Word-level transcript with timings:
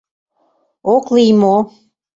Ок 0.93 1.05
лий 1.15 1.31
мо? 1.41 1.55